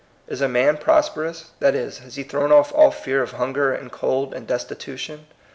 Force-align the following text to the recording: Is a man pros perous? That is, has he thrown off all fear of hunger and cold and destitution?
Is 0.27 0.41
a 0.41 0.47
man 0.47 0.77
pros 0.77 1.09
perous? 1.11 1.49
That 1.59 1.75
is, 1.75 1.99
has 1.99 2.15
he 2.15 2.23
thrown 2.23 2.51
off 2.51 2.73
all 2.73 2.89
fear 2.89 3.21
of 3.21 3.33
hunger 3.33 3.71
and 3.71 3.91
cold 3.91 4.33
and 4.33 4.47
destitution? 4.47 5.27